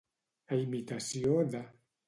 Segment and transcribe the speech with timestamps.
[0.55, 1.65] A imitació de.